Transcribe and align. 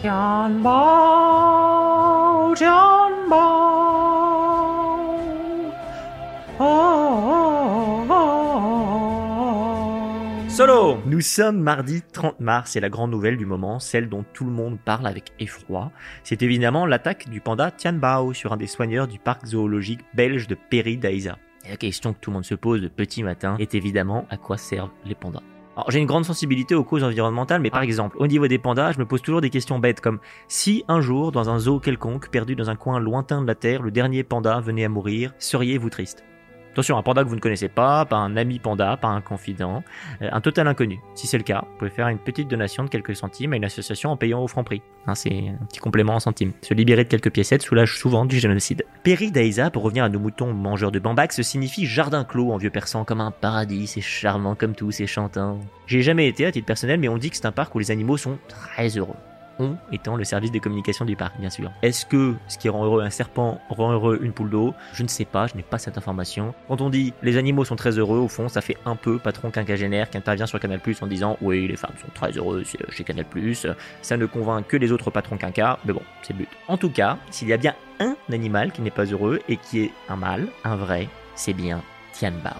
Tianbao, 0.00 1.74
Tianbao. 2.54 3.68
Oh, 6.60 6.62
oh, 6.62 8.06
oh, 8.08 8.10
oh. 8.10 8.14
Solo 10.48 10.98
Nous 11.06 11.20
sommes 11.20 11.58
mardi 11.58 12.02
30 12.12 12.38
mars 12.38 12.76
et 12.76 12.80
la 12.80 12.88
grande 12.88 13.10
nouvelle 13.10 13.36
du 13.36 13.44
moment, 13.44 13.80
celle 13.80 14.08
dont 14.08 14.24
tout 14.32 14.44
le 14.44 14.52
monde 14.52 14.78
parle 14.78 15.08
avec 15.08 15.32
effroi, 15.40 15.90
c'est 16.22 16.42
évidemment 16.42 16.86
l'attaque 16.86 17.28
du 17.28 17.40
panda 17.40 17.72
Tianbao 17.72 18.34
sur 18.34 18.52
un 18.52 18.56
des 18.56 18.68
soigneurs 18.68 19.08
du 19.08 19.18
parc 19.18 19.46
zoologique 19.46 20.04
belge 20.14 20.46
de 20.46 20.54
Péry 20.54 20.96
d'Aïsa. 20.96 21.38
Et 21.64 21.70
la 21.70 21.76
question 21.76 22.12
que 22.12 22.20
tout 22.20 22.30
le 22.30 22.34
monde 22.34 22.44
se 22.44 22.54
pose 22.54 22.82
de 22.82 22.88
petit 22.88 23.24
matin 23.24 23.56
est 23.58 23.74
évidemment 23.74 24.26
à 24.30 24.36
quoi 24.36 24.58
servent 24.58 24.92
les 25.04 25.16
pandas 25.16 25.42
j'ai 25.88 25.98
une 25.98 26.06
grande 26.06 26.24
sensibilité 26.24 26.74
aux 26.74 26.84
causes 26.84 27.04
environnementales, 27.04 27.60
mais 27.60 27.70
par 27.70 27.82
exemple, 27.82 28.16
au 28.18 28.26
niveau 28.26 28.48
des 28.48 28.58
pandas, 28.58 28.92
je 28.92 28.98
me 28.98 29.06
pose 29.06 29.22
toujours 29.22 29.40
des 29.40 29.50
questions 29.50 29.78
bêtes 29.78 30.00
comme 30.00 30.18
si 30.48 30.84
un 30.88 31.00
jour, 31.00 31.32
dans 31.32 31.50
un 31.50 31.58
zoo 31.58 31.78
quelconque, 31.78 32.30
perdu 32.30 32.56
dans 32.56 32.70
un 32.70 32.76
coin 32.76 32.98
lointain 32.98 33.42
de 33.42 33.46
la 33.46 33.54
Terre, 33.54 33.82
le 33.82 33.90
dernier 33.90 34.24
panda 34.24 34.60
venait 34.60 34.84
à 34.84 34.88
mourir, 34.88 35.32
seriez-vous 35.38 35.90
triste? 35.90 36.27
Attention, 36.78 36.96
un 36.96 37.02
panda 37.02 37.24
que 37.24 37.28
vous 37.28 37.34
ne 37.34 37.40
connaissez 37.40 37.66
pas, 37.66 38.04
pas 38.04 38.18
un 38.18 38.36
ami 38.36 38.60
panda, 38.60 38.96
pas 38.96 39.08
un 39.08 39.20
confident, 39.20 39.82
euh, 40.22 40.28
un 40.30 40.40
total 40.40 40.68
inconnu. 40.68 41.00
Si 41.16 41.26
c'est 41.26 41.36
le 41.36 41.42
cas, 41.42 41.64
vous 41.68 41.76
pouvez 41.76 41.90
faire 41.90 42.06
une 42.06 42.20
petite 42.20 42.46
donation 42.46 42.84
de 42.84 42.88
quelques 42.88 43.16
centimes 43.16 43.52
à 43.52 43.56
une 43.56 43.64
association 43.64 44.12
en 44.12 44.16
payant 44.16 44.40
au 44.40 44.46
franc 44.46 44.62
prix. 44.62 44.80
Hein, 45.08 45.16
c'est 45.16 45.48
un 45.60 45.66
petit 45.66 45.80
complément 45.80 46.14
en 46.14 46.20
centimes. 46.20 46.52
Se 46.62 46.74
libérer 46.74 47.02
de 47.02 47.08
quelques 47.08 47.32
piécettes 47.32 47.62
soulage 47.62 47.98
souvent 47.98 48.26
du 48.26 48.38
génocide. 48.38 48.84
Péri 49.02 49.32
d'Aïsa, 49.32 49.72
pour 49.72 49.82
revenir 49.82 50.04
à 50.04 50.08
nos 50.08 50.20
moutons 50.20 50.54
mangeurs 50.54 50.92
de 50.92 51.00
bambax, 51.00 51.42
signifie 51.42 51.84
jardin 51.84 52.22
clos 52.22 52.52
en 52.52 52.58
vieux 52.58 52.70
persan, 52.70 53.04
comme 53.04 53.22
un 53.22 53.32
paradis, 53.32 53.88
c'est 53.88 54.00
charmant 54.00 54.54
comme 54.54 54.76
tout, 54.76 54.92
c'est 54.92 55.08
chantant. 55.08 55.58
J'ai 55.88 56.02
jamais 56.02 56.28
été 56.28 56.46
à 56.46 56.52
titre 56.52 56.66
personnel, 56.66 57.00
mais 57.00 57.08
on 57.08 57.18
dit 57.18 57.30
que 57.30 57.36
c'est 57.36 57.46
un 57.46 57.50
parc 57.50 57.74
où 57.74 57.80
les 57.80 57.90
animaux 57.90 58.18
sont 58.18 58.38
très 58.46 58.96
heureux 58.96 59.16
on 59.58 59.76
étant 59.92 60.16
le 60.16 60.24
service 60.24 60.52
de 60.52 60.58
communication 60.58 61.04
du 61.04 61.16
parc, 61.16 61.38
bien 61.38 61.50
sûr. 61.50 61.70
Est-ce 61.82 62.06
que 62.06 62.34
ce 62.46 62.58
qui 62.58 62.68
rend 62.68 62.84
heureux 62.84 63.02
un 63.02 63.10
serpent 63.10 63.60
rend 63.68 63.92
heureux 63.92 64.18
une 64.22 64.32
poule 64.32 64.50
d'eau? 64.50 64.74
Je 64.92 65.02
ne 65.02 65.08
sais 65.08 65.24
pas, 65.24 65.46
je 65.46 65.54
n'ai 65.56 65.62
pas 65.62 65.78
cette 65.78 65.98
information. 65.98 66.54
Quand 66.68 66.80
on 66.80 66.90
dit 66.90 67.12
les 67.22 67.36
animaux 67.36 67.64
sont 67.64 67.76
très 67.76 67.98
heureux, 67.98 68.18
au 68.18 68.28
fond, 68.28 68.48
ça 68.48 68.60
fait 68.60 68.76
un 68.84 68.96
peu 68.96 69.18
patron 69.18 69.50
quinquagénaire 69.50 70.10
qui 70.10 70.18
intervient 70.18 70.46
sur 70.46 70.60
Canal 70.60 70.80
Plus 70.80 71.02
en 71.02 71.06
disant 71.06 71.36
oui, 71.40 71.66
les 71.68 71.76
femmes 71.76 71.94
sont 72.00 72.10
très 72.14 72.32
heureuses 72.36 72.66
chez 72.90 73.04
Canal 73.04 73.24
Plus. 73.24 73.66
Ça 74.02 74.16
ne 74.16 74.26
convainc 74.26 74.66
que 74.66 74.76
les 74.76 74.92
autres 74.92 75.10
patrons 75.10 75.36
quinquas, 75.36 75.78
mais 75.84 75.92
bon, 75.92 76.02
c'est 76.22 76.32
le 76.32 76.40
but. 76.40 76.48
En 76.68 76.76
tout 76.76 76.90
cas, 76.90 77.18
s'il 77.30 77.48
y 77.48 77.52
a 77.52 77.56
bien 77.56 77.74
un 78.00 78.16
animal 78.32 78.72
qui 78.72 78.82
n'est 78.82 78.90
pas 78.90 79.04
heureux 79.04 79.40
et 79.48 79.56
qui 79.56 79.80
est 79.84 79.92
un 80.08 80.16
mâle, 80.16 80.48
un 80.64 80.76
vrai, 80.76 81.08
c'est 81.34 81.52
bien 81.52 81.82
Tianbao. 82.12 82.54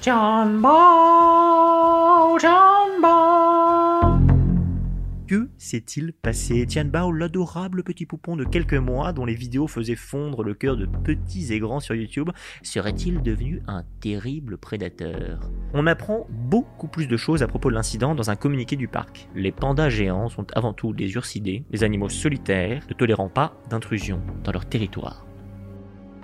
Tianbao, 0.00 0.68
Tianbao. 2.38 3.67
Que 5.28 5.50
s'est-il 5.58 6.14
passé? 6.14 6.64
Tianbao, 6.64 7.12
l'adorable 7.12 7.82
petit 7.82 8.06
poupon 8.06 8.34
de 8.34 8.44
quelques 8.44 8.72
mois 8.72 9.12
dont 9.12 9.26
les 9.26 9.34
vidéos 9.34 9.66
faisaient 9.66 9.94
fondre 9.94 10.42
le 10.42 10.54
cœur 10.54 10.78
de 10.78 10.86
petits 10.86 11.52
et 11.52 11.58
grands 11.58 11.80
sur 11.80 11.94
YouTube, 11.94 12.30
serait-il 12.62 13.20
devenu 13.20 13.60
un 13.66 13.84
terrible 14.00 14.56
prédateur? 14.56 15.50
On 15.74 15.86
apprend 15.86 16.26
beaucoup 16.30 16.88
plus 16.88 17.08
de 17.08 17.18
choses 17.18 17.42
à 17.42 17.46
propos 17.46 17.68
de 17.68 17.74
l'incident 17.74 18.14
dans 18.14 18.30
un 18.30 18.36
communiqué 18.36 18.74
du 18.74 18.88
parc. 18.88 19.28
Les 19.34 19.52
pandas 19.52 19.90
géants 19.90 20.30
sont 20.30 20.46
avant 20.54 20.72
tout 20.72 20.94
des 20.94 21.12
ursidés, 21.12 21.62
des 21.68 21.84
animaux 21.84 22.08
solitaires, 22.08 22.82
ne 22.88 22.94
tolérant 22.94 23.28
pas 23.28 23.54
d'intrusion 23.68 24.22
dans 24.44 24.52
leur 24.52 24.64
territoire. 24.64 25.26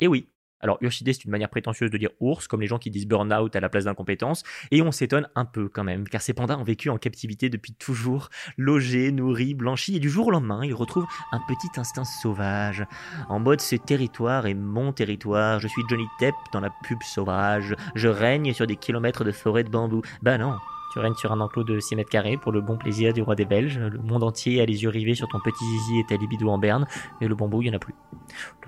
Et 0.00 0.08
oui, 0.08 0.28
alors, 0.60 0.78
ursidé, 0.80 1.12
c'est 1.12 1.24
une 1.24 1.30
manière 1.30 1.50
prétentieuse 1.50 1.90
de 1.90 1.98
dire 1.98 2.08
ours, 2.20 2.48
comme 2.48 2.62
les 2.62 2.66
gens 2.66 2.78
qui 2.78 2.90
disent 2.90 3.06
burn-out 3.06 3.54
à 3.54 3.60
la 3.60 3.68
place 3.68 3.84
d'incompétence. 3.84 4.44
Et 4.70 4.80
on 4.80 4.92
s'étonne 4.92 5.28
un 5.34 5.44
peu 5.44 5.68
quand 5.68 5.84
même, 5.84 6.08
car 6.08 6.22
ces 6.22 6.32
pandas 6.32 6.56
ont 6.56 6.64
vécu 6.64 6.88
en 6.88 6.96
captivité 6.96 7.50
depuis 7.50 7.74
toujours, 7.74 8.30
logés, 8.56 9.12
nourris, 9.12 9.52
blanchis, 9.52 9.96
et 9.96 10.00
du 10.00 10.08
jour 10.08 10.28
au 10.28 10.30
lendemain, 10.30 10.64
ils 10.64 10.74
retrouvent 10.74 11.06
un 11.32 11.40
petit 11.46 11.68
instinct 11.78 12.04
sauvage. 12.04 12.86
En 13.28 13.40
mode, 13.40 13.60
ce 13.60 13.76
territoire 13.76 14.46
est 14.46 14.54
mon 14.54 14.92
territoire, 14.92 15.60
je 15.60 15.68
suis 15.68 15.82
Johnny 15.88 16.06
Depp 16.18 16.34
dans 16.52 16.60
la 16.60 16.70
pub 16.84 17.02
sauvage, 17.02 17.74
je 17.94 18.08
règne 18.08 18.54
sur 18.54 18.66
des 18.66 18.76
kilomètres 18.76 19.24
de 19.24 19.32
forêt 19.32 19.64
de 19.64 19.70
bambou. 19.70 20.00
Bah 20.22 20.38
non, 20.38 20.56
tu 20.94 21.00
règnes 21.00 21.16
sur 21.16 21.32
un 21.32 21.40
enclos 21.40 21.64
de 21.64 21.80
6 21.80 21.96
mètres 21.96 22.08
carrés 22.08 22.36
pour 22.36 22.52
le 22.52 22.60
bon 22.60 22.76
plaisir 22.76 23.12
du 23.12 23.20
roi 23.20 23.34
des 23.34 23.44
Belges. 23.44 23.80
Le 23.80 23.98
monde 23.98 24.22
entier 24.22 24.60
a 24.60 24.64
les 24.64 24.84
yeux 24.84 24.90
rivés 24.90 25.16
sur 25.16 25.26
ton 25.26 25.40
petit 25.40 25.64
zizi 25.64 25.98
et 25.98 26.04
ta 26.06 26.14
libido 26.14 26.48
en 26.48 26.56
berne, 26.56 26.86
et 27.20 27.26
le 27.26 27.34
bambou, 27.34 27.62
il 27.62 27.64
n'y 27.64 27.72
en 27.72 27.76
a 27.76 27.80
plus. 27.80 27.96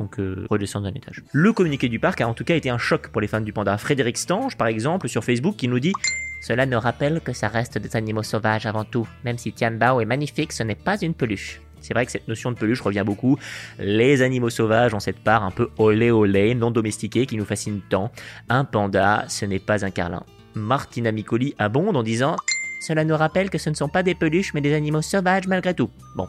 Donc, 0.01 0.19
euh, 0.19 0.45
redescends 0.51 0.81
d'un 0.81 0.93
étage. 0.93 1.23
Le 1.31 1.53
communiqué 1.53 1.89
du 1.89 2.01
parc 2.01 2.21
a 2.21 2.27
en 2.27 2.35
tout 2.35 2.43
cas 2.43 2.57
été 2.57 2.69
un 2.69 2.79
choc 2.79 3.11
pour 3.11 3.21
les 3.21 3.29
fans 3.29 3.41
du 3.41 3.53
panda. 3.53 3.79
Frédéric 3.79 4.19
Stange, 4.19 4.57
par 4.57 4.67
exemple, 4.67 5.09
sur 5.09 5.23
Facebook, 5.23 5.55
qui 5.55 5.69
nous 5.69 5.79
dit 5.79 5.93
Cela 6.43 6.67
nous 6.67 6.81
rappelle 6.81 7.21
que 7.21 7.33
ça 7.33 7.47
reste 7.47 7.79
des 7.79 7.95
animaux 7.95 8.25
sauvages 8.25 8.67
avant 8.67 8.85
tout. 8.85 9.07
Même 9.25 9.39
si 9.39 9.53
Tianbao 9.53 10.01
est 10.01 10.05
magnifique, 10.05 10.53
ce 10.53 10.65
n'est 10.65 10.75
pas 10.75 11.01
une 11.01 11.15
peluche. 11.15 11.61
C'est 11.81 11.95
vrai 11.95 12.07
que 12.07 12.11
cette 12.11 12.27
notion 12.27 12.51
de 12.51 12.57
peluche 12.57 12.81
revient 12.81 13.05
beaucoup. 13.07 13.39
Les 13.79 14.23
animaux 14.23 14.51
sauvages 14.51 14.95
ont 14.95 15.01
cette 15.01 15.21
part 15.21 15.45
un 15.45 15.53
peu 15.53 15.71
olé 15.79 16.11
olé, 16.11 16.57
non 16.57 16.73
domestiquée, 16.73 17.27
qui 17.27 17.37
nous 17.37 17.45
fascine 17.45 17.83
tant. 17.89 18.11
Un 18.49 18.65
panda, 18.65 19.27
ce 19.29 19.45
n'est 19.45 19.61
pas 19.61 19.85
un 19.85 19.91
carlin. 19.91 20.25
Martina 20.57 21.13
Micoli 21.13 21.55
abonde 21.59 21.97
en 21.97 22.03
disant 22.03 22.37
Cela 22.81 23.05
nous 23.05 23.17
rappelle 23.17 23.51
que 23.51 23.59
ce 23.59 23.71
ne 23.71 23.75
sont 23.75 23.89
pas 23.89 24.03
des 24.03 24.15
peluches 24.15 24.55
mais 24.55 24.61
des 24.61 24.75
animaux 24.75 25.03
sauvages 25.03 25.47
malgré 25.47 25.75
tout. 25.75 25.91
Bon. 26.17 26.29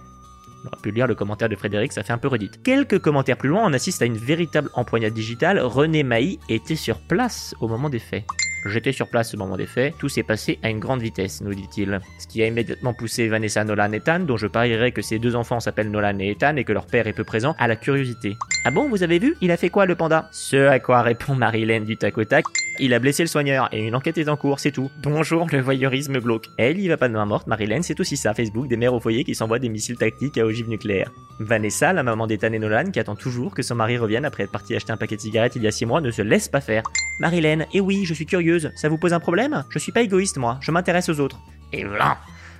On 0.63 0.67
aurait 0.67 0.81
pu 0.81 0.91
lire 0.91 1.07
le 1.07 1.15
commentaire 1.15 1.49
de 1.49 1.55
Frédéric, 1.55 1.93
ça 1.93 2.03
fait 2.03 2.13
un 2.13 2.17
peu 2.17 2.27
redite. 2.27 2.61
Quelques 2.61 2.99
commentaires 2.99 3.37
plus 3.37 3.49
loin, 3.49 3.63
on 3.65 3.73
assiste 3.73 4.01
à 4.01 4.05
une 4.05 4.17
véritable 4.17 4.69
empoignade 4.73 5.13
digitale. 5.13 5.59
René 5.59 6.03
Maï 6.03 6.39
était 6.49 6.75
sur 6.75 6.99
place 6.99 7.55
au 7.61 7.67
moment 7.67 7.89
des 7.89 7.99
faits. 7.99 8.25
J'étais 8.65 8.91
sur 8.91 9.07
place 9.07 9.33
au 9.33 9.37
moment 9.37 9.55
des 9.55 9.67
faits, 9.67 9.93
tout 9.97 10.09
s'est 10.09 10.23
passé 10.23 10.59
à 10.63 10.69
une 10.69 10.79
grande 10.79 11.01
vitesse, 11.01 11.41
nous 11.41 11.53
dit-il. 11.53 12.01
Ce 12.19 12.27
qui 12.27 12.41
a 12.43 12.47
immédiatement 12.47 12.93
poussé 12.93 13.27
Vanessa 13.29 13.63
Nolan 13.63 13.93
et 13.93 13.97
Ethan, 13.97 14.19
dont 14.19 14.35
je 14.35 14.47
parierais 14.47 14.91
que 14.91 15.01
ces 15.01 15.19
deux 15.19 15.35
enfants 15.35 15.59
s'appellent 15.59 15.91
Nolan 15.91 16.19
et 16.19 16.31
Ethan 16.31 16.55
et 16.57 16.63
que 16.63 16.73
leur 16.73 16.87
père 16.87 17.07
est 17.07 17.13
peu 17.13 17.23
présent, 17.23 17.55
à 17.59 17.67
la 17.67 17.75
curiosité. 17.75 18.35
Ah 18.65 18.71
bon, 18.71 18.89
vous 18.89 19.03
avez 19.03 19.19
vu? 19.19 19.37
Il 19.41 19.51
a 19.51 19.57
fait 19.57 19.69
quoi 19.69 19.85
le 19.85 19.95
panda 19.95 20.27
Ce 20.31 20.67
à 20.67 20.79
quoi 20.79 21.01
répond 21.01 21.35
Marilyn 21.35 21.81
du 21.81 21.97
tac 21.97 22.17
au 22.17 22.25
tac. 22.25 22.45
Il 22.79 22.93
a 22.93 22.99
blessé 22.99 23.23
le 23.23 23.27
soigneur 23.27 23.69
et 23.71 23.87
une 23.87 23.95
enquête 23.95 24.19
est 24.19 24.29
en 24.29 24.37
cours, 24.37 24.59
c'est 24.59 24.71
tout. 24.71 24.91
Bonjour 25.01 25.47
le 25.51 25.61
voyeurisme 25.61 26.19
glauque. 26.19 26.47
Elle 26.57 26.79
y 26.79 26.87
va 26.87 26.97
pas 26.97 27.07
de 27.07 27.13
main 27.13 27.25
morte, 27.25 27.47
Marilyn, 27.47 27.81
c'est 27.81 27.99
aussi 27.99 28.17
ça, 28.17 28.35
Facebook, 28.35 28.67
des 28.67 28.77
mères 28.77 28.93
au 28.93 28.99
foyer 28.99 29.23
qui 29.23 29.33
s'envoient 29.33 29.57
des 29.57 29.69
missiles 29.69 29.97
tactiques 29.97 30.37
à 30.37 30.45
ogive 30.45 30.69
nucléaire. 30.69 31.11
Vanessa, 31.39 31.91
la 31.91 32.03
maman 32.03 32.27
d'Ethan 32.27 32.51
et 32.53 32.59
Nolan, 32.59 32.91
qui 32.91 32.99
attend 32.99 33.15
toujours 33.15 33.55
que 33.55 33.63
son 33.63 33.73
mari 33.73 33.97
revienne 33.97 34.25
après 34.25 34.43
être 34.43 34.51
parti 34.51 34.75
acheter 34.75 34.91
un 34.91 34.97
paquet 34.97 35.15
de 35.15 35.21
cigarettes 35.21 35.55
il 35.55 35.63
y 35.63 35.67
a 35.67 35.71
6 35.71 35.87
mois, 35.87 36.01
ne 36.01 36.11
se 36.11 36.21
laisse 36.21 36.49
pas 36.49 36.61
faire. 36.61 36.83
Marilyn, 37.19 37.65
eh 37.73 37.81
oui, 37.81 38.05
je 38.05 38.13
suis 38.13 38.27
curieuse, 38.27 38.71
ça 38.75 38.89
vous 38.89 38.99
pose 38.99 39.13
un 39.13 39.19
problème? 39.19 39.63
Je 39.69 39.79
suis 39.79 39.91
pas 39.91 40.01
égoïste 40.01 40.37
moi, 40.37 40.59
je 40.61 40.69
m'intéresse 40.69 41.09
aux 41.09 41.19
autres. 41.19 41.39
Et 41.73 41.83
voilà 41.83 42.17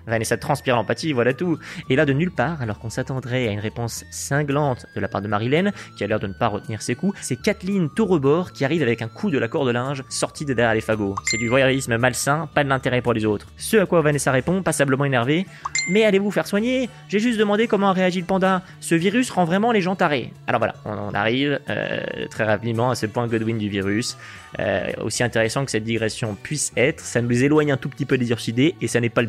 Vanessa 0.07 0.37
transpire 0.37 0.75
l'empathie, 0.75 1.13
voilà 1.13 1.33
tout. 1.33 1.59
Et 1.89 1.95
là, 1.95 2.05
de 2.05 2.13
nulle 2.13 2.31
part, 2.31 2.61
alors 2.61 2.79
qu'on 2.79 2.89
s'attendrait 2.89 3.47
à 3.47 3.51
une 3.51 3.59
réponse 3.59 4.05
cinglante 4.09 4.85
de 4.95 5.01
la 5.01 5.07
part 5.07 5.21
de 5.21 5.27
Marilyn, 5.27 5.71
qui 5.95 6.03
a 6.03 6.07
l'air 6.07 6.19
de 6.19 6.27
ne 6.27 6.33
pas 6.33 6.47
retenir 6.47 6.81
ses 6.81 6.95
coups, 6.95 7.17
c'est 7.21 7.35
Kathleen 7.35 7.89
Taurebord 7.89 8.51
qui 8.51 8.65
arrive 8.65 8.81
avec 8.81 9.01
un 9.01 9.07
coup 9.07 9.29
de 9.29 9.37
la 9.37 9.47
corde 9.47 9.69
linge 9.69 10.03
sorti 10.09 10.45
de 10.45 10.53
derrière 10.53 10.73
les 10.73 10.81
fagots. 10.81 11.15
C'est 11.25 11.37
du 11.37 11.47
voyeurisme 11.47 11.97
malsain, 11.97 12.49
pas 12.53 12.63
de 12.63 12.69
l'intérêt 12.69 13.01
pour 13.01 13.13
les 13.13 13.25
autres. 13.25 13.47
Ce 13.57 13.77
à 13.77 13.85
quoi 13.85 14.01
Vanessa 14.01 14.31
répond, 14.31 14.63
passablement 14.63 15.05
énervée 15.05 15.45
Mais 15.89 16.03
allez 16.03 16.19
vous 16.19 16.31
faire 16.31 16.47
soigner 16.47 16.89
J'ai 17.09 17.19
juste 17.19 17.37
demandé 17.37 17.67
comment 17.67 17.91
a 17.91 18.09
le 18.09 18.23
panda. 18.23 18.63
Ce 18.79 18.95
virus 18.95 19.29
rend 19.29 19.45
vraiment 19.45 19.71
les 19.71 19.81
gens 19.81 19.95
tarés. 19.95 20.31
Alors 20.47 20.59
voilà, 20.59 20.75
on, 20.85 21.13
arrive 21.13 21.59
euh, 21.69 21.99
très 22.29 22.45
rapidement 22.45 22.89
à 22.89 22.95
ce 22.95 23.05
point 23.05 23.27
Godwin 23.27 23.57
du 23.57 23.69
virus. 23.69 24.17
Euh, 24.59 24.91
aussi 25.01 25.23
intéressant 25.23 25.65
que 25.65 25.71
cette 25.71 25.83
digression 25.83 26.35
puisse 26.41 26.71
être, 26.77 27.01
ça 27.01 27.21
nous 27.21 27.43
éloigne 27.43 27.71
un 27.71 27.77
tout 27.77 27.89
petit 27.89 28.05
peu 28.05 28.17
des 28.17 28.29
ursidés 28.31 28.75
et 28.81 28.87
ça 28.87 28.99
n'est 28.99 29.09
pas. 29.09 29.21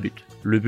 Le 0.42 0.58
but, 0.58 0.67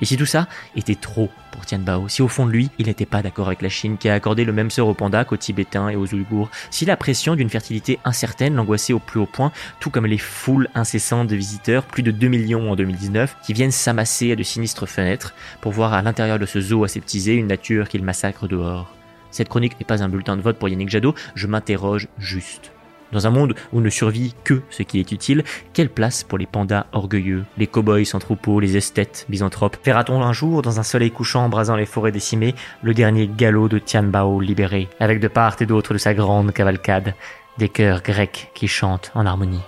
Et 0.00 0.04
si 0.04 0.16
tout 0.16 0.26
ça 0.26 0.46
était 0.76 0.94
trop 0.94 1.28
pour 1.50 1.66
Tianbao, 1.66 2.08
si 2.08 2.22
au 2.22 2.28
fond 2.28 2.46
de 2.46 2.52
lui, 2.52 2.70
il 2.78 2.86
n'était 2.86 3.06
pas 3.06 3.22
d'accord 3.22 3.48
avec 3.48 3.62
la 3.62 3.68
Chine 3.68 3.98
qui 3.98 4.08
a 4.08 4.14
accordé 4.14 4.44
le 4.44 4.52
même 4.52 4.70
sort 4.70 4.88
aux 4.88 4.94
pandas 4.94 5.24
qu'aux 5.24 5.36
Tibétains 5.36 5.88
et 5.88 5.96
aux 5.96 6.06
Ouïghours, 6.14 6.50
si 6.70 6.84
la 6.84 6.96
pression 6.96 7.34
d'une 7.34 7.50
fertilité 7.50 7.98
incertaine 8.04 8.54
l'angoissait 8.54 8.92
au 8.92 9.00
plus 9.00 9.18
haut 9.18 9.26
point, 9.26 9.52
tout 9.80 9.90
comme 9.90 10.06
les 10.06 10.18
foules 10.18 10.68
incessantes 10.74 11.28
de 11.28 11.36
visiteurs, 11.36 11.84
plus 11.84 12.02
de 12.02 12.10
2 12.10 12.28
millions 12.28 12.70
en 12.70 12.76
2019, 12.76 13.36
qui 13.44 13.52
viennent 13.52 13.72
s'amasser 13.72 14.32
à 14.32 14.36
de 14.36 14.42
sinistres 14.42 14.88
fenêtres 14.88 15.34
pour 15.60 15.72
voir 15.72 15.92
à 15.92 16.02
l'intérieur 16.02 16.38
de 16.38 16.46
ce 16.46 16.60
zoo 16.60 16.84
aseptisé 16.84 17.34
une 17.34 17.48
nature 17.48 17.88
qu'il 17.88 18.04
massacre 18.04 18.46
dehors. 18.46 18.94
Cette 19.30 19.48
chronique 19.48 19.78
n'est 19.78 19.86
pas 19.86 20.02
un 20.02 20.08
bulletin 20.08 20.36
de 20.36 20.42
vote 20.42 20.58
pour 20.58 20.68
Yannick 20.68 20.88
Jadot, 20.88 21.14
je 21.34 21.46
m'interroge 21.46 22.08
juste. 22.18 22.72
Dans 23.12 23.26
un 23.26 23.30
monde 23.30 23.54
où 23.72 23.80
ne 23.80 23.88
survit 23.88 24.34
que 24.44 24.60
ce 24.70 24.82
qui 24.82 25.00
est 25.00 25.12
utile, 25.12 25.44
quelle 25.72 25.88
place 25.88 26.24
pour 26.24 26.36
les 26.36 26.46
pandas 26.46 26.86
orgueilleux, 26.92 27.44
les 27.56 27.66
cow-boys 27.66 28.04
sans 28.04 28.18
troupeau, 28.18 28.60
les 28.60 28.76
esthètes 28.76 29.24
misanthropes 29.28 29.78
Verra-t-on 29.84 30.22
un 30.22 30.32
jour, 30.32 30.60
dans 30.62 30.78
un 30.78 30.82
soleil 30.82 31.10
couchant 31.10 31.44
embrasant 31.44 31.76
les 31.76 31.86
forêts 31.86 32.12
décimées, 32.12 32.54
le 32.82 32.92
dernier 32.92 33.26
galop 33.26 33.68
de 33.68 33.78
Tianbao 33.78 34.40
libéré, 34.40 34.88
avec 35.00 35.20
de 35.20 35.28
part 35.28 35.56
et 35.60 35.66
d'autre 35.66 35.94
de 35.94 35.98
sa 35.98 36.12
grande 36.12 36.52
cavalcade, 36.52 37.14
des 37.56 37.68
chœurs 37.68 38.02
grecs 38.02 38.50
qui 38.54 38.68
chantent 38.68 39.10
en 39.14 39.24
harmonie 39.26 39.62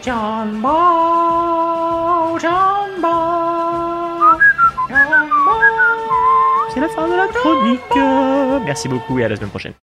Tianbao, 0.00 1.28
Tianbao, 2.38 3.18
Tianbao. 4.86 5.58
C'est 6.72 6.80
la 6.80 6.88
fin 6.88 7.08
de 7.08 7.14
la 7.14 7.26
chronique 7.26 7.80
Merci 8.64 8.88
beaucoup 8.88 9.18
et 9.18 9.24
à 9.24 9.28
la 9.28 9.36
semaine 9.36 9.50
prochaine. 9.50 9.74